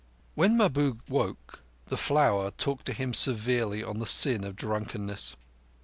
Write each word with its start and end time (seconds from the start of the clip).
When 0.33 0.57
Mahbub 0.57 1.03
woke, 1.11 1.61
the 1.89 1.95
Flower 1.95 2.49
talked 2.49 2.87
to 2.87 2.93
him 2.93 3.13
severely 3.13 3.83
on 3.83 3.99
the 3.99 4.07
sin 4.07 4.43
of 4.43 4.55
drunkenness. 4.55 5.35